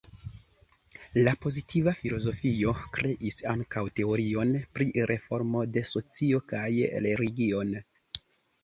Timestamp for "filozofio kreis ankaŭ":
1.99-3.85